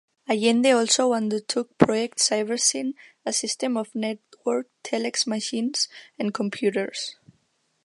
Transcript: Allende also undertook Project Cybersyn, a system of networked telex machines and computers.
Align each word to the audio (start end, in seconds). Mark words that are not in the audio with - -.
Allende 0.27 0.71
also 0.71 1.13
undertook 1.13 1.77
Project 1.77 2.17
Cybersyn, 2.17 2.95
a 3.23 3.31
system 3.31 3.77
of 3.77 3.93
networked 3.93 4.65
telex 4.83 5.27
machines 5.27 5.89
and 6.17 6.33
computers. 6.33 7.17